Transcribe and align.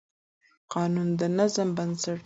قانون 0.73 1.09
د 1.19 1.21
نظم 1.37 1.67
بنسټ 1.77 2.17
دی. 2.17 2.19